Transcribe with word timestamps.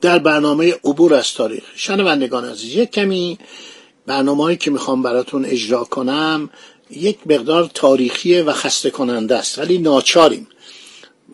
در 0.00 0.18
برنامه 0.18 0.74
عبور 0.84 1.14
از 1.14 1.34
تاریخ. 1.34 1.62
شنوندگان 1.76 2.44
عزیز 2.44 2.74
یک 2.74 2.90
کمی 2.90 3.38
برنامه 4.06 4.56
که 4.56 4.70
می‌خوام 4.70 5.02
براتون 5.02 5.44
اجرا 5.44 5.84
کنم 5.84 6.50
یک 6.90 7.18
مقدار 7.26 7.70
تاریخی 7.74 8.40
و 8.40 8.52
خسته 8.52 8.90
کننده 8.90 9.36
است 9.36 9.58
ولی 9.58 9.78
ناچاریم. 9.78 10.48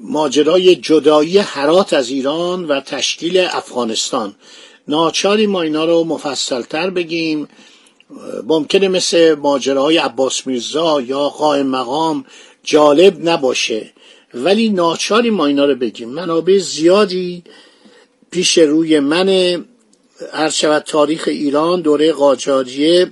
ماجرای 0.00 0.76
جدایی 0.76 1.38
حرات 1.38 1.92
از 1.92 2.08
ایران 2.08 2.64
و 2.64 2.80
تشکیل 2.80 3.38
افغانستان. 3.38 4.34
ناچاریم 4.88 5.50
ما 5.50 5.62
اینا 5.62 5.84
رو 5.84 6.04
مفصلتر 6.04 6.90
بگیم. 6.90 7.48
ممکنه 8.46 8.88
مثل 8.88 9.34
ماجراهای 9.34 9.96
عباس 9.96 10.46
میرزا 10.46 11.00
یا 11.00 11.28
قائم 11.28 11.66
مقام 11.66 12.24
جالب 12.64 13.28
نباشه 13.28 13.92
ولی 14.34 14.68
ناچاری 14.68 15.30
ما 15.30 15.46
اینا 15.46 15.64
رو 15.64 15.74
بگیم. 15.74 16.08
منابع 16.08 16.58
زیادی 16.58 17.44
پیش 18.32 18.58
روی 18.58 19.00
من 19.00 19.28
هر 20.32 20.48
شود 20.48 20.82
تاریخ 20.82 21.28
ایران 21.28 21.80
دوره 21.80 22.12
قاجاریه. 22.12 23.10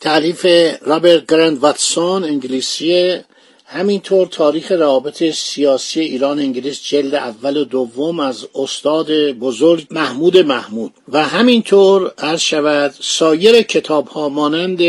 تعریف 0.00 0.46
رابرت 0.82 1.26
گرند 1.26 1.58
واتسون 1.58 2.24
انگلیسیه. 2.24 3.24
همینطور 3.64 4.26
تاریخ 4.26 4.72
روابط 4.72 5.30
سیاسی 5.30 6.00
ایران 6.00 6.38
انگلیس 6.38 6.82
جلد 6.82 7.14
اول 7.14 7.56
و 7.56 7.64
دوم 7.64 8.20
از 8.20 8.46
استاد 8.54 9.12
بزرگ 9.30 9.86
محمود 9.90 10.38
محمود. 10.38 10.92
و 11.08 11.28
همینطور 11.28 12.12
عرض 12.18 12.40
شود 12.40 12.94
سایر 13.00 13.62
کتاب 13.62 14.08
ها 14.08 14.28
مانند 14.28 14.80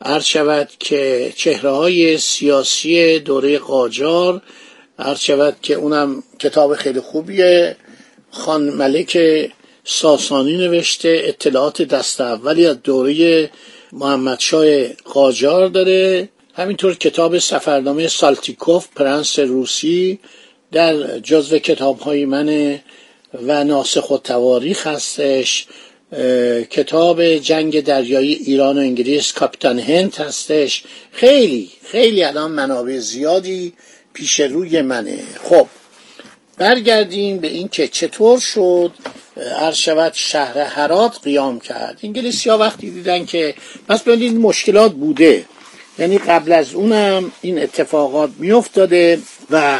عرض 0.00 0.24
شود 0.24 0.68
که 0.78 1.32
چهره 1.36 1.70
های 1.70 2.18
سیاسی 2.18 3.18
دوره 3.18 3.58
قاجار 3.58 4.42
عرض 4.98 5.20
شود 5.20 5.56
که 5.62 5.74
اونم 5.74 6.22
کتاب 6.38 6.74
خیلی 6.74 7.00
خوبیه. 7.00 7.76
خان 8.34 8.62
ملک 8.70 9.18
ساسانی 9.84 10.56
نوشته 10.56 11.22
اطلاعات 11.24 11.82
دست 11.82 12.20
اولی 12.20 12.66
از 12.66 12.82
دوره 12.82 13.50
محمدشاه 13.92 14.86
قاجار 14.88 15.68
داره. 15.68 16.28
همینطور 16.54 16.94
کتاب 16.94 17.38
سفرنامه 17.38 18.08
سالتیکوف 18.08 18.88
پرنس 18.96 19.38
روسی 19.38 20.18
در 20.72 21.18
جزو 21.18 21.58
کتاب 21.58 21.98
های 22.00 22.24
من 22.24 22.78
و 23.42 23.64
ناسخ 23.64 24.10
و 24.10 24.18
تواریخ 24.18 24.86
هستش. 24.86 25.66
کتاب 26.70 27.24
جنگ 27.36 27.84
دریایی 27.84 28.34
ایران 28.34 28.78
و 28.78 28.80
انگلیس 28.80 29.32
کاپیتان 29.32 29.78
هنت 29.78 30.20
هستش. 30.20 30.84
خیلی 31.12 31.70
خیلی 31.84 32.24
الان 32.24 32.50
منابع 32.50 32.98
زیادی 32.98 33.72
پیش 34.12 34.40
روی 34.40 34.82
منه. 34.82 35.18
خب 35.44 35.66
برگردیم 36.58 37.38
به 37.38 37.48
این 37.48 37.68
که 37.68 37.88
چطور 37.88 38.40
شد 38.40 38.92
عرض 39.58 39.76
شود 39.76 40.12
شهر 40.14 40.58
هرات 40.58 41.20
قیام 41.22 41.60
کرد. 41.60 41.98
انگلیسی 42.02 42.50
ها 42.50 42.58
وقتی 42.58 42.90
دیدن 42.90 43.24
که 43.24 43.54
پس 43.88 44.02
ببینید 44.02 44.36
مشکلات 44.36 44.92
بوده. 44.92 45.44
یعنی 45.98 46.18
قبل 46.18 46.52
از 46.52 46.74
اونم 46.74 47.32
این 47.40 47.62
اتفاقات 47.62 48.30
میافتاده 48.38 49.18
و 49.50 49.78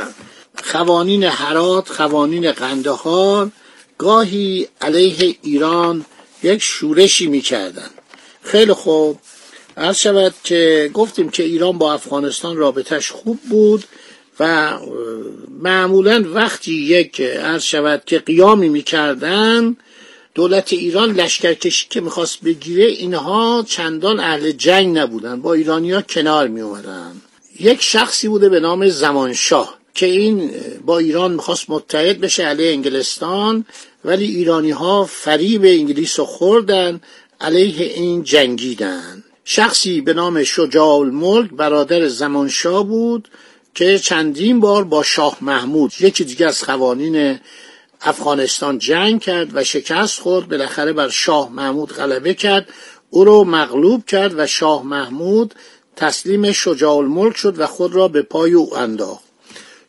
قوانین 0.72 1.24
حرات 1.24 1.90
قوانین 1.90 2.52
قندهار 2.52 3.50
گاهی 3.98 4.68
علیه 4.80 5.36
ایران 5.42 6.04
یک 6.42 6.62
شورشی 6.62 7.26
می‌کردن. 7.26 7.90
خیلی 8.42 8.72
خوب. 8.72 9.18
عرض 9.76 10.06
که 10.44 10.90
گفتیم 10.94 11.28
که 11.28 11.42
ایران 11.42 11.78
با 11.78 11.92
افغانستان 11.92 12.56
رابطش 12.56 13.10
خوب 13.10 13.40
بود. 13.50 13.84
و 14.40 14.72
معمولا 15.62 16.24
وقتی 16.34 16.72
یک 16.74 17.20
عرض 17.20 17.62
شود 17.62 18.02
که 18.06 18.18
قیامی 18.18 18.68
می‌کردن 18.68 19.76
دولت 20.34 20.72
ایران 20.72 21.12
لشکرکشی 21.12 21.86
که 21.90 22.00
می‌خواست 22.00 22.40
بگیره 22.40 22.84
اینها 22.84 23.64
چندان 23.68 24.20
اهل 24.20 24.50
جنگ 24.50 24.98
نبودن. 24.98 25.40
با 25.40 25.54
ایرانیا 25.54 26.02
کنار 26.02 26.48
می 26.48 26.60
اومدن 26.60 27.12
یک 27.60 27.82
شخصی 27.82 28.28
بوده 28.28 28.48
به 28.48 28.60
نام 28.60 28.88
زمانشاه 28.88 29.78
که 29.94 30.06
این 30.06 30.50
با 30.84 30.98
ایران 30.98 31.32
می‌خواست 31.32 31.70
متحد 31.70 32.20
بشه 32.20 32.44
علیه 32.44 32.70
انگلستان 32.70 33.64
ولی 34.04 34.24
ایرانی 34.24 34.70
ها 34.70 35.04
فریب 35.04 35.62
انگلیس 35.64 36.18
رو 36.18 36.24
خوردن 36.24 37.00
علیه 37.40 37.86
این 37.94 38.22
جنگیدن. 38.22 39.24
شخصی 39.44 40.00
به 40.00 40.14
نام 40.14 40.44
شجاع 40.44 40.88
الملک 40.88 41.50
برادر 41.50 42.08
زمانشاه 42.08 42.86
بود. 42.86 43.28
که 43.74 43.98
چندین 43.98 44.60
بار 44.60 44.84
با 44.84 45.02
شاه 45.02 45.38
محمود 45.40 45.92
یکی 46.00 46.24
دیگه 46.24 46.46
از 46.46 46.62
قوانین 46.62 47.38
افغانستان 48.00 48.78
جنگ 48.78 49.20
کرد 49.20 49.56
و 49.56 49.64
شکست 49.64 50.20
خورد 50.20 50.48
بالاخره 50.48 50.92
بر 50.92 51.08
شاه 51.08 51.52
محمود 51.52 51.92
غلبه 51.92 52.34
کرد 52.34 52.68
او 53.10 53.24
رو 53.24 53.44
مغلوب 53.44 54.04
کرد 54.06 54.34
و 54.38 54.46
شاه 54.46 54.82
محمود 54.82 55.54
تسلیم 55.96 56.52
شجاع 56.52 56.96
الملک 56.96 57.36
شد 57.36 57.58
و 57.58 57.66
خود 57.66 57.94
را 57.94 58.08
به 58.08 58.22
پای 58.22 58.52
او 58.52 58.76
انداخت. 58.76 59.24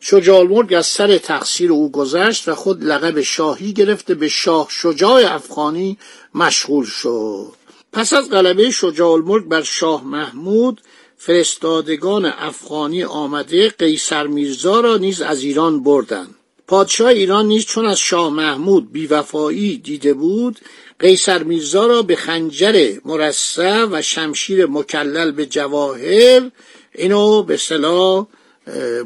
شجاع 0.00 0.38
الملک 0.38 0.72
از 0.72 0.86
سر 0.86 1.18
تقصیر 1.18 1.72
او 1.72 1.92
گذشت 1.92 2.48
و 2.48 2.54
خود 2.54 2.84
لقب 2.84 3.20
شاهی 3.20 3.72
گرفته 3.72 4.14
به 4.14 4.28
شاه 4.28 4.66
شجاع 4.70 5.34
افغانی 5.34 5.98
مشغول 6.34 6.84
شد. 6.84 7.52
پس 7.92 8.12
از 8.12 8.30
غلبه 8.30 8.70
شجاع 8.70 9.12
الملک 9.12 9.44
بر 9.44 9.62
شاه 9.62 10.04
محمود 10.04 10.80
فرستادگان 11.18 12.24
افغانی 12.24 13.04
آمده 13.04 13.68
قیصر 13.68 14.26
میرزا 14.26 14.80
را 14.80 14.96
نیز 14.96 15.20
از 15.22 15.42
ایران 15.42 15.82
بردند. 15.82 16.34
پادشاه 16.66 17.08
ایران 17.08 17.46
نیز 17.46 17.64
چون 17.64 17.86
از 17.86 17.98
شاه 17.98 18.32
محمود 18.32 18.92
بیوفایی 18.92 19.78
دیده 19.78 20.14
بود 20.14 20.60
قیصر 20.98 21.42
میرزا 21.42 21.86
را 21.86 22.02
به 22.02 22.16
خنجر 22.16 22.92
مرصع 23.04 23.84
و 23.84 24.02
شمشیر 24.02 24.66
مکلل 24.66 25.30
به 25.30 25.46
جواهر 25.46 26.50
اینو 26.94 27.42
به 27.42 27.56
صلاح 27.56 28.26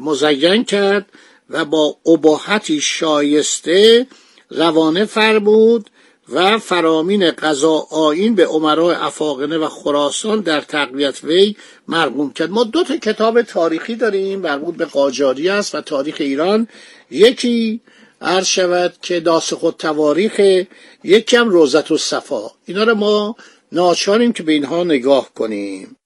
مزین 0.01 0.63
کرد 0.63 1.05
و 1.49 1.65
با 1.65 1.97
اباحتی 2.05 2.81
شایسته 2.81 4.07
روانه 4.49 5.05
فرمود 5.05 5.89
و 6.31 6.59
فرامین 6.59 7.31
قضا 7.31 7.87
آین 7.91 8.35
به 8.35 8.45
عمرای 8.45 8.95
افاقنه 8.95 9.57
و 9.57 9.67
خراسان 9.67 10.39
در 10.39 10.61
تقویت 10.61 11.23
وی 11.23 11.55
مرقوم 11.87 12.33
کرد. 12.33 12.49
ما 12.49 12.63
دو 12.63 12.83
تا 12.83 12.97
کتاب 12.97 13.41
تاریخی 13.41 13.95
داریم 13.95 14.39
مربوط 14.39 14.75
به 14.75 14.85
قاجاری 14.85 15.49
است 15.49 15.75
و 15.75 15.81
تاریخ 15.81 16.15
ایران. 16.19 16.67
یکی 17.11 17.81
عرض 18.21 18.45
شود 18.45 18.93
که 19.01 19.19
داس 19.19 19.53
خود 19.53 19.75
تواریخ 19.77 20.65
یکی 21.03 21.35
هم 21.37 21.49
روزت 21.49 21.91
و 21.91 21.97
صفا 21.97 22.51
اینا 22.65 22.83
رو 22.83 22.95
ما 22.95 23.35
ناچاریم 23.71 24.33
که 24.33 24.43
به 24.43 24.51
اینها 24.51 24.83
نگاه 24.83 25.29
کنیم. 25.33 25.97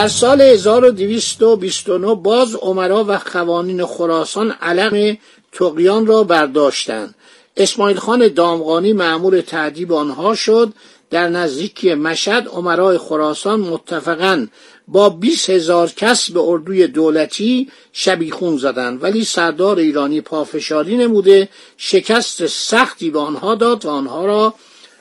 در 0.00 0.08
سال 0.08 0.40
1229 0.40 2.14
باز 2.14 2.54
عمرا 2.54 3.04
و 3.04 3.12
قوانین 3.12 3.84
خراسان 3.86 4.50
علم 4.50 5.18
تقیان 5.52 6.06
را 6.06 6.24
برداشتند. 6.24 7.14
اسماعیل 7.56 7.96
خان 7.96 8.28
دامغانی 8.28 8.92
معمول 8.92 9.40
تعدیب 9.40 9.92
آنها 9.92 10.34
شد. 10.34 10.72
در 11.10 11.28
نزدیکی 11.28 11.94
مشهد 11.94 12.48
عمرای 12.48 12.98
خراسان 12.98 13.60
متفقا 13.60 14.46
با 14.88 15.08
20 15.08 15.50
هزار 15.50 15.88
کس 15.88 16.30
به 16.30 16.40
اردوی 16.40 16.86
دولتی 16.86 17.68
شبیخون 17.92 18.56
زدند. 18.56 19.02
ولی 19.02 19.24
سردار 19.24 19.78
ایرانی 19.78 20.20
پافشاری 20.20 20.96
نموده 20.96 21.48
شکست 21.76 22.46
سختی 22.46 23.10
به 23.10 23.18
آنها 23.18 23.54
داد 23.54 23.86
و 23.86 23.88
آنها 23.90 24.26
را 24.26 24.54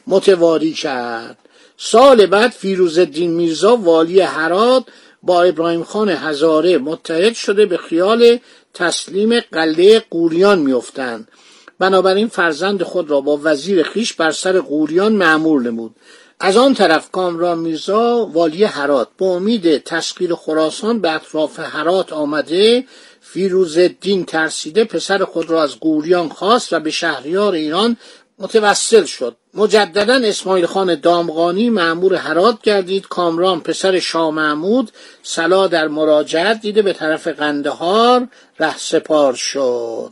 متواری 0.08 0.74
کرد. 0.74 1.49
سال 1.82 2.26
بعد 2.26 2.52
فیروز 2.52 2.98
الدین 2.98 3.32
میرزا 3.32 3.76
والی 3.76 4.22
هرات 4.22 4.84
با 5.24 5.44
ابراهیم 5.44 5.84
خان 5.84 6.10
هزاره 6.10 6.78
متحد 6.78 7.34
شده 7.34 7.66
به 7.66 7.78
خیال 7.78 8.40
تسلیم 8.74 9.40
قلعه 9.40 10.00
قوریان 10.10 10.60
میافتند. 10.60 11.28
بنابراین 11.80 12.28
فرزند 12.28 12.84
خود 12.84 13.10
را 13.10 13.22
با 13.22 13.40
وزیر 13.44 13.84
خیش 13.84 14.14
بر 14.14 14.32
سر 14.32 14.60
قوریان 14.60 15.12
معمول 15.12 15.68
نمود. 15.68 15.96
از 16.40 16.58
آن 16.58 16.74
طرف 16.74 17.12
کامران 17.12 17.60
میرزا 17.60 18.26
والی 18.26 18.64
هرات 18.64 19.08
به 19.18 19.26
امید 19.26 19.84
تسخیر 19.84 20.36
خراسان 20.36 21.02
به 21.02 21.12
اطراف 21.12 21.60
هرات 21.60 22.14
آمده 22.14 22.86
فیروز 23.22 23.78
الدین 23.78 24.26
ترسیده 24.26 24.84
پسر 24.84 25.24
خود 25.24 25.50
را 25.50 25.64
از 25.64 25.80
قوریان 25.80 26.30
خواست 26.30 26.74
و 26.74 26.80
به 26.80 26.92
شهریار 26.92 27.54
ایران 27.54 27.98
متوسل 28.40 29.04
شد. 29.06 29.36
مجددا 29.60 30.28
اسماعیل 30.28 30.66
خان 30.66 30.96
دامغانی 30.96 31.70
معمور 31.70 32.16
هرات 32.16 32.62
گردید. 32.62 33.08
کامران 33.08 33.62
پسر 33.62 34.00
شاه 34.00 34.32
محمود 34.32 34.92
سلا 35.24 35.68
در 35.68 35.88
مراجعت 35.88 36.62
دیده 36.62 36.82
به 36.82 36.94
طرف 36.94 37.28
قندهار 37.28 38.28
ره 38.60 38.78
سپار 38.78 39.34
شد. 39.34 40.12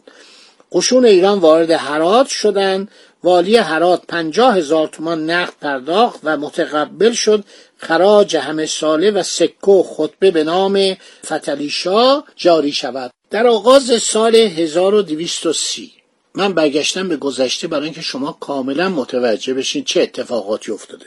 قشون 0.72 1.06
ایران 1.06 1.40
وارد 1.40 1.72
هرات 1.72 2.28
شدند 2.28 2.92
والی 3.24 3.58
هرات 3.58 4.02
پنجاه 4.08 4.58
هزار 4.58 4.88
تومان 4.88 5.30
نقد 5.30 5.54
پرداخت 5.62 6.20
و 6.24 6.38
متقبل 6.38 7.12
شد. 7.12 7.44
خراج 7.78 8.38
همه 8.38 8.66
ساله 8.66 9.12
و 9.12 9.24
سکه 9.24 9.72
و 9.72 9.84
خطبه 9.84 10.32
به 10.32 10.44
نام 10.44 10.98
فتلیشا 11.26 12.24
جاری 12.36 12.72
شود. 12.72 13.12
در 13.30 13.48
آغاز 13.48 14.02
سال 14.02 14.36
1230 14.36 15.97
من 16.38 16.54
برگشتم 16.54 17.10
به 17.10 17.18
گذشته 17.18 17.68
برای 17.68 17.84
اینکه 17.84 18.02
شما 18.02 18.38
کاملا 18.40 18.90
متوجه 18.90 19.54
بشین 19.54 19.84
چه 19.84 20.02
اتفاقاتی 20.02 20.72
افتاده. 20.72 21.06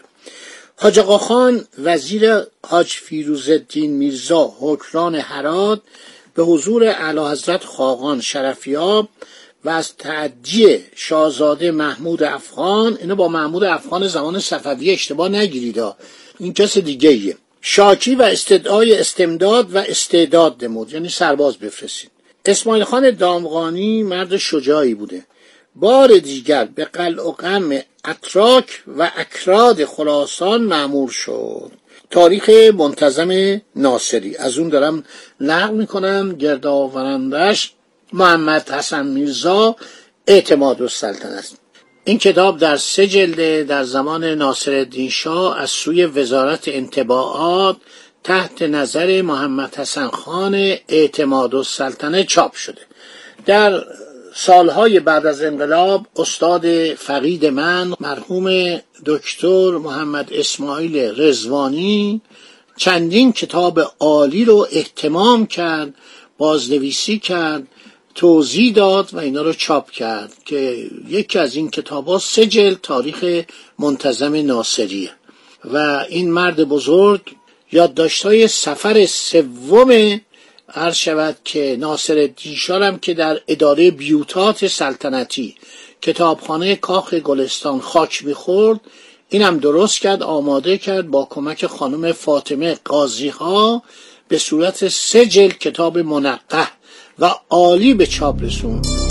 حاج 0.77 0.99
آقا 0.99 1.19
خان 1.19 1.65
وزیر 1.79 2.31
حاج 2.67 2.87
فیروز 2.87 3.49
الدین 3.49 3.93
میرزا 3.93 4.55
حکران 4.61 5.15
هرات 5.15 5.81
به 6.35 6.43
حضور 6.43 6.85
اعلی 6.85 7.21
حضرت 7.21 7.65
خاقان 7.65 8.21
شرفیاب 8.21 9.09
و 9.65 9.69
از 9.69 9.97
تعدی 9.97 10.79
شاهزاده 10.97 11.71
محمود 11.71 12.23
افغان 12.23 12.99
اینو 13.00 13.15
با 13.15 13.29
محمود 13.29 13.65
افغان 13.65 14.09
زمان 14.09 14.38
صفوی 14.38 14.91
اشتباه 14.91 15.29
نگیرید 15.29 15.83
این 16.38 16.55
کس 16.55 16.79
دیگه 16.79 17.11
ایه 17.11 17.37
شاکی 17.61 18.15
و 18.15 18.23
استدعای 18.23 18.99
استمداد 18.99 19.75
و 19.75 19.79
استعداد 19.79 20.65
نمود 20.65 20.93
یعنی 20.93 21.09
سرباز 21.09 21.56
بفرستید. 21.56 22.11
اسماعیل 22.44 22.84
خان 22.84 23.10
دامغانی 23.10 24.02
مرد 24.02 24.37
شجاعی 24.37 24.94
بوده. 24.94 25.25
بار 25.75 26.19
دیگر 26.19 26.64
به 26.64 26.84
قلع 26.84 27.28
و 27.28 27.32
غم 27.32 27.81
اتراک 28.04 28.82
و 28.98 29.10
اکراد 29.16 29.84
خراسان 29.84 30.62
معمور 30.62 31.10
شد. 31.10 31.72
تاریخ 32.10 32.50
منتظم 32.50 33.60
ناصری. 33.76 34.37
از 34.37 34.58
اون 34.58 34.69
دارم 34.69 35.04
نقل 35.40 35.75
می‌کنم. 35.75 36.32
گردآورندش 36.32 37.72
محمد 38.12 38.70
حسن 38.70 39.06
میرزا 39.06 39.76
اعتماد 40.26 40.82
است. 41.25 41.56
این 42.04 42.19
کتاب 42.19 42.58
در 42.58 42.76
سه 42.76 43.06
جلده 43.06 43.64
در 43.64 43.84
زمان 43.84 44.25
ناصر 44.25 44.84
شاه 45.08 45.60
از 45.60 45.70
سوی 45.70 46.04
وزارت 46.04 46.69
انتباعات 46.69 47.76
تحت 48.25 48.62
نظر 48.62 49.22
محمد 49.22 49.75
حسن 49.75 50.08
خان 50.08 50.55
اعتماد 50.88 51.55
السلطنه 51.55 52.25
چاپ 52.25 52.55
شده. 52.55 52.82
در 53.46 53.84
سالهای 54.34 55.00
بعد 55.00 55.26
از 55.26 55.43
انقلاب 55.43 56.06
استاد 56.17 56.94
فقید 56.94 57.46
من 57.46 57.94
مرحوم 58.00 58.78
دکتر 59.06 59.70
محمد 59.70 60.32
اسماعیل 60.32 61.22
رزوانی 61.22 62.20
چندین 62.76 63.32
کتاب 63.32 63.81
عالی 64.00 64.44
رو 64.44 64.66
احتمام 64.73 65.46
کرد 65.46 65.94
بازنویسی 66.38 67.19
کرد 67.19 67.66
توضیح 68.14 68.73
داد 68.73 69.14
و 69.14 69.19
اینا 69.19 69.43
رو 69.43 69.52
چاپ 69.52 69.90
کرد 69.90 70.32
که 70.44 70.90
یکی 71.08 71.38
از 71.38 71.55
این 71.55 71.70
کتاب 71.70 72.06
ها 72.06 72.19
سه 72.19 72.75
تاریخ 72.75 73.44
منتظم 73.78 74.34
ناصریه. 74.46 75.11
و 75.64 76.05
این 76.08 76.32
مرد 76.32 76.64
بزرگ 76.64 77.20
یادداشت‌های 77.72 78.49
سفر 78.49 79.06
سوم 79.06 80.20
عرض 80.75 80.96
شود 80.96 81.37
که 81.44 81.76
ناصر 81.81 82.31
دیشارم 82.37 82.99
که 82.99 83.14
در 83.14 83.40
اداره 83.49 83.90
بیوتات 83.90 84.67
سلطنتی 84.67 85.55
کتابخانه 86.02 86.76
کاخ 86.76 87.14
گلستان 87.14 87.81
خاک 87.81 88.25
می‌خورد 88.25 88.81
اینم 89.28 89.58
درست 89.58 90.00
کرد 90.00 90.22
آماده 90.22 90.78
کرد 90.78 91.11
با 91.11 91.26
کمک 91.31 91.67
خانم 91.67 92.12
فاطمه 92.12 92.78
قاضی 92.84 93.28
ها 93.28 93.82
به 94.28 94.38
صورت 94.38 94.88
سه 94.88 95.26
جلد 95.26 95.58
کتاب 95.58 95.99
منقه 95.99 96.69
و 97.19 97.34
عالی 97.50 97.94
به 97.94 98.06
چاپ 98.06 98.43
رسوند. 98.43 99.10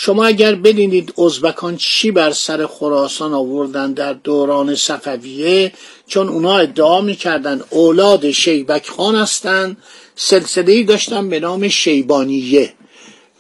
شما 0.03 0.25
اگر 0.25 0.55
بدینید 0.55 1.15
ازبکان 1.19 1.77
چی 1.77 2.11
بر 2.11 2.31
سر 2.31 2.67
خراسان 2.67 3.35
آوردن 3.35 3.93
در 3.93 4.13
دوران 4.13 4.75
صفویه 4.75 5.73
چون 6.07 6.29
اونا 6.29 6.59
ادعا 6.59 7.01
می‌کردن 7.01 7.63
اولاد 7.71 8.31
شیبک 8.31 8.89
خان 8.89 9.15
هستند 9.17 9.77
سلسله 10.17 10.83
داشتن 10.83 11.29
به 11.29 11.41
نام 11.41 11.69
شیبانیه 11.69 12.73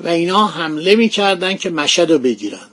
و 0.01 0.09
اینا 0.09 0.47
حمله 0.47 0.97
می‌کردن 0.97 1.57
که 1.57 1.71
مشهد 1.71 2.11
رو 2.11 2.19
بگیرن. 2.19 2.69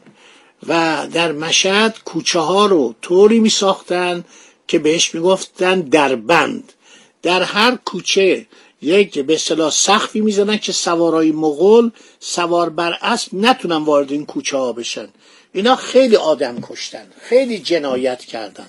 و 0.67 1.07
در 1.13 1.31
مشهد 1.31 1.95
کوچه 2.05 2.39
ها 2.39 2.65
رو 2.65 2.95
طوری 3.01 3.39
می 3.39 3.49
ساختن 3.49 4.25
که 4.67 4.79
بهش 4.79 5.15
می‌گفتن 5.15 5.81
دربند. 5.81 6.73
در 7.21 7.43
هر 7.43 7.77
کوچه 7.85 8.45
یک 8.87 9.19
به 9.19 9.33
اصطلاح 9.33 9.71
سخفی 9.71 10.21
می‌زنن 10.21 10.57
که 10.57 10.71
سوارای 10.71 11.31
مغول 11.31 11.91
سوار 12.19 12.69
بر 12.69 12.97
اسب 13.01 13.33
نتونن 13.33 13.85
وارد 13.85 14.11
این 14.11 14.25
کوچه 14.25 14.57
ها 14.57 14.73
بشن. 14.73 15.07
اینا 15.53 15.75
خیلی 15.75 16.15
آدم 16.15 16.57
کشتن 16.61 17.05
خیلی 17.21 17.59
جنایت 17.59 18.25
کردن. 18.25 18.67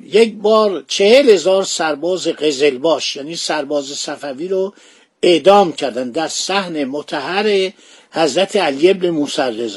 یک 0.00 0.34
بار 0.34 0.84
چهل 0.88 1.30
هزار 1.30 1.64
سرباز 1.64 2.28
قزلباش 2.28 3.16
یعنی 3.16 3.36
سرباز 3.36 3.84
صفوی 3.84 4.48
رو 4.48 4.74
اعدام 5.22 5.72
کردن 5.72 6.10
در 6.10 6.28
صحن 6.28 6.84
متحر 6.84 7.70
حضرت 8.10 8.56
علی 8.56 8.90
ابن 8.90 9.10
موسی 9.10 9.70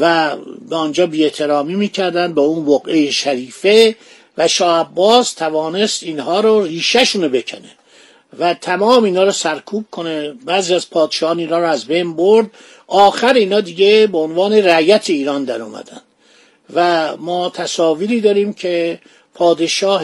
و 0.00 0.36
به 0.68 0.76
آنجا 0.76 1.06
بیاحترامی 1.06 1.74
می‌کردن 1.74 2.34
به 2.34 2.40
اون 2.40 2.66
وقعه 2.66 3.10
شریفه 3.10 3.96
و 4.38 4.48
شاه 4.48 4.80
عباس 4.80 5.32
توانست 5.32 6.02
اینها 6.02 6.40
رو 6.40 6.62
ریشهشون 6.62 7.28
بکنه. 7.28 7.70
و 8.38 8.54
تمام 8.54 9.04
اینا 9.04 9.24
رو 9.24 9.32
سرکوب 9.32 9.84
کنه. 9.90 10.32
بعضی 10.32 10.74
از 10.74 10.90
پادشاهان 10.90 11.38
اینا 11.38 11.58
رو 11.58 11.68
از 11.68 11.84
بین 11.84 12.16
برد. 12.16 12.50
آخر 12.86 13.32
اینا 13.34 13.60
دیگه 13.60 14.06
به 14.06 14.18
عنوان 14.18 14.52
رعیت 14.52 15.10
ایران 15.10 15.44
در 15.44 15.62
اومدن. 15.62 16.00
و 16.74 17.16
ما 17.16 17.50
تصاویری 17.50 18.20
داریم 18.20 18.52
که 18.52 18.98
پادشاه 19.34 20.02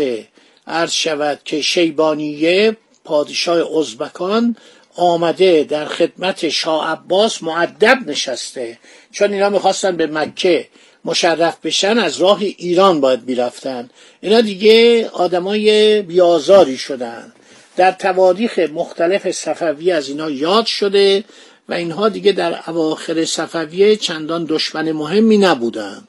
عرض 0.66 0.92
شود 0.92 1.40
که 1.44 1.62
شیبانیه 1.62 2.76
پادشاه 3.04 3.78
ازبکان 3.78 4.56
آمده 4.96 5.64
در 5.64 5.84
خدمت 5.84 6.48
شاه 6.48 6.90
عباس 6.90 7.42
معدب 7.42 7.98
نشسته. 8.06 8.78
چون 9.12 9.32
اینا 9.32 9.48
می‌خواستن 9.48 9.96
به 9.96 10.06
مکه 10.06 10.68
مشرف 11.04 11.56
بشن 11.64 11.98
از 11.98 12.16
راه 12.20 12.38
ایران 12.42 13.00
باید 13.00 13.28
می‌رفتن. 13.28 13.90
اینا 14.20 14.40
دیگه 14.40 15.08
آدمای 15.08 16.02
بیازاری 16.02 16.76
شدن. 16.76 17.32
در 17.78 17.92
تواریخ 17.92 18.58
مختلف 18.58 19.30
صفوی 19.30 19.92
از 19.92 20.08
اینا 20.08 20.30
یاد 20.30 20.66
شده 20.66 21.24
و 21.68 21.74
اینها 21.74 22.08
دیگه 22.08 22.32
در 22.32 22.60
اواخر 22.66 23.24
صفویه 23.24 23.96
چندان 23.96 24.44
دشمن 24.48 24.92
مهمی 24.92 25.38
نبودند. 25.38 26.08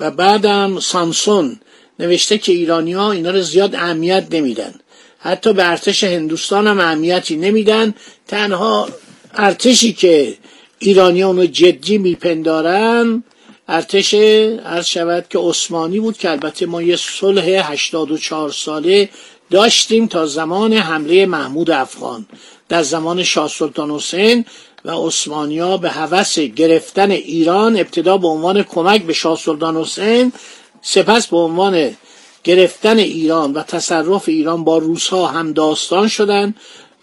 و 0.00 0.10
بعدم 0.10 0.80
سامسون 0.80 1.60
نوشته 1.98 2.38
که 2.38 2.52
ایرانی 2.52 2.92
ها 2.92 3.12
اینا 3.12 3.30
رو 3.30 3.40
زیاد 3.40 3.74
اهمیت 3.74 4.26
نمیدن. 4.30 4.74
حتی 5.18 5.52
به 5.52 5.70
ارتش 5.70 6.04
هندوستان 6.04 6.66
هم 6.66 6.80
اهمیتی 6.80 7.36
نمیدن. 7.36 7.94
تنها 8.26 8.88
ارتشی 9.34 9.92
که 9.92 10.34
ایرانی 10.78 11.22
اونو 11.22 11.46
جدی 11.46 11.98
میپندارن 11.98 13.24
ارتش 13.68 14.14
عرض 14.64 14.86
شود 14.86 15.26
که 15.30 15.38
عثمانی 15.38 16.00
بود 16.00 16.18
که 16.18 16.30
البته 16.30 16.66
ما 16.66 16.82
یه 16.82 16.96
صلح 16.96 17.42
84 17.42 18.50
ساله 18.52 19.08
داشتیم 19.50 20.06
تا 20.06 20.26
زمان 20.26 20.72
حمله 20.72 21.26
محمود 21.26 21.70
افغان. 21.70 22.26
در 22.68 22.82
زمان 22.82 23.22
شاه 23.22 23.48
سلطان 23.48 23.90
حسین 23.90 24.44
و 24.84 24.90
عثمانیا 24.90 25.76
به 25.76 25.90
هوس 25.90 26.38
گرفتن 26.38 27.10
ایران 27.10 27.76
ابتدا 27.76 28.18
به 28.18 28.28
عنوان 28.28 28.62
کمک 28.62 29.02
به 29.02 29.12
شاه 29.12 29.38
سلطان 29.38 29.76
حسین 29.76 30.32
سپس 30.82 31.26
به 31.26 31.36
عنوان 31.36 31.96
گرفتن 32.44 32.98
ایران 32.98 33.52
و 33.52 33.62
تصرف 33.62 34.28
ایران 34.28 34.64
با 34.64 34.78
روسها 34.78 35.26
هم 35.26 35.52
داستان 35.52 36.08
شدن. 36.08 36.54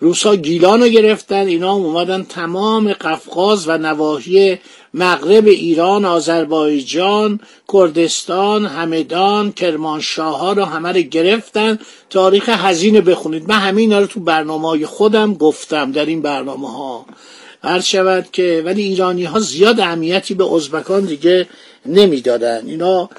روسا 0.02 0.36
گیلان 0.36 0.82
رو 0.82 0.88
گرفتن 0.88 1.48
اینا 1.48 1.76
هم 1.76 1.82
اومدن 1.82 2.24
تمام 2.24 2.94
قفقاز 2.94 3.68
و 3.68 3.78
نواحی 3.78 4.58
مغرب 4.94 5.48
ایران 5.48 6.06
آذربایجان 6.06 7.40
کردستان 7.74 8.66
همدان 8.66 9.52
کرمانشاه 9.52 10.40
ها 10.40 10.54
رو 10.54 10.66
همه 10.66 10.90
رو 10.90 11.02
گرفتن. 11.02 11.80
تاریخ 12.10 12.50
هزینه 12.50 13.02
بخونید. 13.02 13.50
من 13.50 13.56
همه 13.56 13.82
اینا 13.82 14.00
رو 14.00 14.06
تو 14.06 14.20
برنامه 14.20 14.68
های 14.68 14.86
خودم 14.86 15.34
گفتم 15.34 15.92
در 15.92 16.06
این 16.06 16.22
برنامه 16.22 16.72
ها 16.72 17.06
هر 17.64 17.80
شود 17.80 18.28
که 18.32 18.62
ولی 18.66 18.82
ایرانی 18.82 19.24
ها 19.24 19.40
زیاد 19.40 19.80
اهمیتی 19.80 20.34
به 20.34 20.54
ازبکان 20.54 21.06
دیگه 21.06 21.48
نمی‌دادن. 21.86 22.68
اینا 22.68 23.10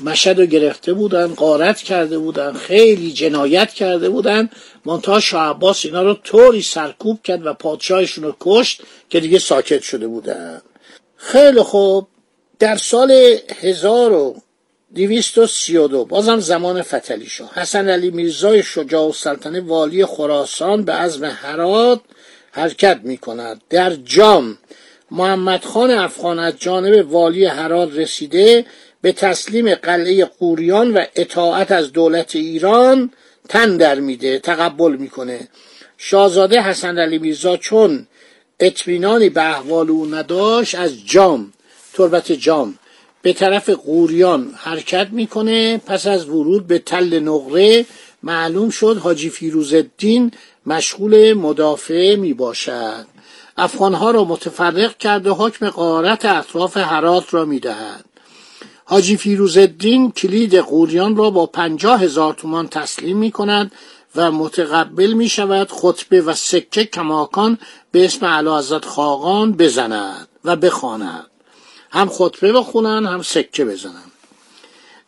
مشهد 0.00 0.40
رو 0.40 0.46
گرفته 0.46 0.92
بودن 0.92 1.26
قارت 1.26 1.82
کرده 1.82 2.18
بودن 2.18 2.52
خیلی 2.52 3.12
جنایت 3.12 3.72
کرده 3.72 4.08
بودن. 4.08 4.50
منتها 4.84 5.20
شاه 5.20 5.50
عباس 5.50 5.84
اینا 5.84 6.02
رو 6.02 6.14
طوری 6.14 6.62
سرکوب 6.62 7.22
کرد 7.22 7.46
و 7.46 7.54
پادشاهشون 7.54 8.24
رو 8.24 8.36
کشت 8.40 8.82
که 9.10 9.20
دیگه 9.20 9.38
ساکت 9.38 9.82
شده 9.82 10.06
بودن. 10.06 10.62
خیلی 11.16 11.62
خوب. 11.62 12.08
در 12.58 12.76
سال 12.76 13.36
1232 13.60 16.04
بازم 16.04 16.40
زمان 16.40 16.82
فتلی 16.82 17.26
شاه. 17.26 17.54
حسن 17.54 17.88
علی 17.88 18.10
میرزای 18.10 18.62
شجاع 18.62 19.08
و 19.08 19.12
سلطنه 19.12 19.60
والی 19.60 20.04
خراسان 20.04 20.84
به 20.84 20.92
عزم 20.92 21.24
هرات 21.24 22.00
حرکت 22.52 23.00
می 23.02 23.16
کند 23.16 23.62
در 23.70 23.94
جام 23.94 24.58
محمد 25.10 25.64
خان 25.64 25.90
افغان 25.90 26.38
از 26.38 26.54
جانب 26.58 27.12
والی 27.12 27.44
هرات 27.44 27.94
رسیده 27.94 28.66
به 29.00 29.12
تسلیم 29.12 29.74
قلعه 29.74 30.24
قوریان 30.24 30.92
و 30.94 31.04
اطاعت 31.16 31.72
از 31.72 31.92
دولت 31.92 32.36
ایران 32.36 33.10
تن 33.48 33.76
در 33.76 34.00
میده 34.00 34.38
تقبل 34.38 34.96
می‌کنه. 34.96 35.48
شاهزاده 35.98 36.62
حسن 36.62 36.98
علی 36.98 37.18
میرزا 37.18 37.56
چون 37.56 38.06
اطمینانی 38.60 39.28
به 39.28 39.42
احوال 39.42 39.90
او 39.90 40.14
نداشت 40.14 40.74
از 40.74 41.06
جام 41.06 41.52
تربت 41.94 42.32
جام 42.32 42.78
به 43.22 43.32
طرف 43.32 43.70
قوریان 43.70 44.54
حرکت 44.56 45.08
می‌کنه. 45.10 45.78
پس 45.78 46.06
از 46.06 46.28
ورود 46.28 46.66
به 46.66 46.78
تل 46.78 47.18
نقره 47.18 47.86
معلوم 48.22 48.70
شد 48.70 48.98
حاجی 48.98 49.30
فیروز 49.30 49.74
الدین 49.74 50.32
مشغول 50.66 51.32
مدافع 51.32 52.14
می 52.14 52.32
باشد 52.32 53.06
افغانها 53.56 54.10
را 54.10 54.24
متفرق 54.24 54.96
کرد 54.96 55.26
و 55.26 55.34
حکم 55.34 55.70
قارت 55.70 56.24
اطراف 56.24 56.76
حرات 56.76 57.34
را 57.34 57.44
می 57.44 57.58
دهد 57.58 58.04
حاجی 58.90 59.16
فیروزالدین 59.16 60.12
کلید 60.12 60.54
قوریان 60.54 61.16
را 61.16 61.30
با 61.30 61.46
پنجاه 61.46 62.02
هزار 62.02 62.34
تومان 62.34 62.68
تسلیم 62.68 63.16
می 63.16 63.30
کند 63.30 63.72
و 64.16 64.32
متقبل 64.32 65.12
می 65.12 65.28
شود 65.28 65.72
خطبه 65.72 66.20
و 66.20 66.34
سکه 66.34 66.84
کماکان 66.84 67.58
به 67.92 68.04
اسم 68.04 68.26
علا 68.26 68.58
حضرت 68.58 68.84
خاقان 68.84 69.52
بزند 69.52 70.28
و 70.44 70.56
بخواند. 70.56 71.26
هم 71.90 72.08
خطبه 72.08 72.52
بخونن 72.52 73.06
هم 73.06 73.22
سکه 73.22 73.64
بزنن 73.64 74.10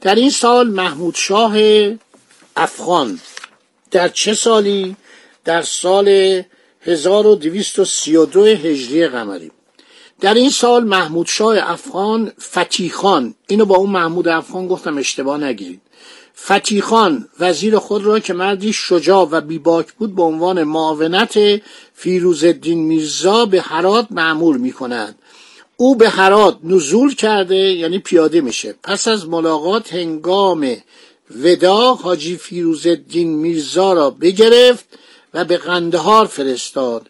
در 0.01 0.15
این 0.15 0.31
سال 0.31 0.69
محمود 0.69 1.15
شاه 1.15 1.57
افغان 2.57 3.21
در 3.91 4.09
چه 4.09 4.35
سالی؟ 4.35 4.97
در 5.45 5.63
سال 5.63 6.43
1232 6.83 8.45
هجری 8.45 9.09
قمری 9.09 9.51
در 10.21 10.35
این 10.35 10.51
سال 10.51 10.85
محمود 10.85 11.27
شاه 11.27 11.57
افغان 11.59 12.33
فتیخان 12.41 13.35
اینو 13.49 13.65
با 13.65 13.77
اون 13.77 13.91
محمود 13.91 14.29
افغان 14.29 14.69
گفتم 14.69 14.99
اشتباه 14.99 15.45
نگیرید. 15.45 15.81
فتیخان 16.45 17.29
وزیر 17.41 17.79
خود 17.79 18.05
را 18.05 18.19
که 18.19 18.33
مردی 18.33 18.73
شجاع 18.73 19.29
و 19.31 19.41
بیباک 19.41 19.93
بود 19.93 20.15
به 20.15 20.23
عنوان 20.23 20.63
معاونت 20.63 21.39
فیروز 21.95 22.45
الدین 22.45 22.79
میرزا 22.79 23.47
به 23.47 23.61
حرات 23.61 24.07
معمور 24.11 24.57
می 24.57 24.73
کند 24.73 25.19
او 25.77 25.97
به 25.97 26.09
حرات 26.09 26.59
نزول 26.65 27.15
کرده 27.15 27.57
یعنی 27.57 27.99
پیاده 27.99 28.41
میشه. 28.41 28.75
پس 28.83 29.09
از 29.09 29.29
ملاقات 29.29 29.95
هنگام 29.95 30.77
ودا 31.43 31.95
حاجی 31.95 32.37
فیروز 32.37 32.87
الدین 32.87 33.29
میرزا 33.29 33.93
را 33.93 34.11
بگرفت 34.11 34.85
و 35.35 35.45
به 35.45 35.57
قندهار 35.57 36.27
فرستاد. 36.27 37.10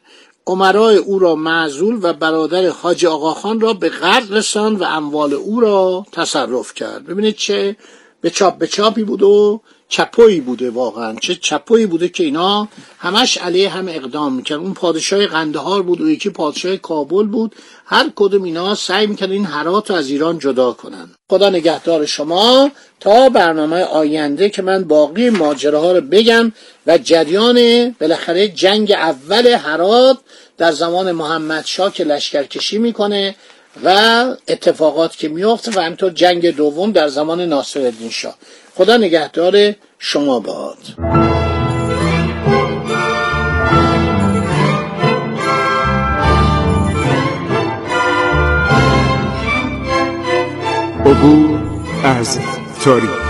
عمرای 0.50 0.96
او 0.96 1.18
را 1.18 1.34
معزول 1.34 1.98
و 2.02 2.12
برادر 2.12 2.68
حاج 2.68 3.06
آقاخان 3.06 3.60
را 3.60 3.72
به 3.72 3.88
غرب 3.88 4.34
رساند 4.34 4.80
و 4.80 4.84
اموال 4.84 5.34
او 5.34 5.60
را 5.60 6.06
تصرف 6.12 6.74
کرد. 6.74 7.06
ببینید 7.06 7.36
چه 7.36 7.76
به 8.20 8.30
چاپ 8.30 8.58
به 8.58 8.66
چاپی 8.66 9.04
بود 9.04 9.22
و 9.22 9.60
چپویی 9.88 10.40
بوده 10.40 10.70
واقعا. 10.70 11.14
چه 11.14 11.34
چپویی 11.34 11.86
بوده 11.86 12.08
که 12.08 12.24
اینا 12.24 12.68
همش 12.98 13.38
علیه 13.38 13.68
هم 13.68 13.88
اقدام 13.88 14.34
می‌کرد 14.34 14.58
اون 14.58 14.74
پادشاه 14.74 15.26
قندهار 15.26 15.82
بود 15.82 16.00
و 16.00 16.10
یکی 16.10 16.30
پادشاه 16.30 16.76
کابل 16.76 17.26
بود. 17.26 17.56
هر 17.86 18.10
کدوم 18.16 18.42
اینا 18.42 18.74
سعی 18.74 19.06
می‌کرد 19.06 19.30
این 19.30 19.44
حرات 19.44 19.90
رو 19.90 19.96
از 19.96 20.10
ایران 20.10 20.38
جدا 20.38 20.72
کنن. 20.72 21.10
خدا 21.30 21.50
نگهدار 21.50 22.06
شما. 22.06 22.70
تا 23.00 23.28
برنامه 23.28 23.82
آینده 23.82 24.50
که 24.50 24.62
من 24.62 24.84
باقی 24.84 25.30
ماجراها 25.30 25.92
رو 25.92 26.00
بگم 26.00 26.52
و 26.86 26.98
جریان 26.98 27.90
بالاخره 28.00 28.48
جنگ 28.48 28.92
اول 28.92 29.54
حرات 29.54 30.18
در 30.60 30.72
زمان 30.72 31.12
محمد 31.12 31.64
شاه 31.66 31.92
که 31.92 32.04
لشکرکشی 32.04 32.78
می‌کنه 32.78 33.34
و 33.84 33.88
اتفاقات 34.48 35.16
که 35.16 35.28
میفته 35.28 35.70
و 35.74 35.80
همینطور 35.80 36.10
جنگ 36.10 36.50
دوم 36.56 36.92
در 36.92 37.08
زمان 37.08 37.40
ناصر 37.40 37.80
الدین 37.80 38.10
شاه. 38.10 38.34
خدا 38.74 38.96
نگهدار 38.96 39.74
شما 39.98 40.40
باد. 40.40 40.78
عبور 51.06 51.60
از 52.04 52.38
تاریخ. 52.84 53.29